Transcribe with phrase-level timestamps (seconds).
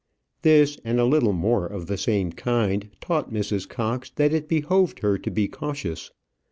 [0.41, 3.69] This, and a little more of the same kind, taught Mrs.
[3.69, 6.09] Cox that it behoved her to be cautious.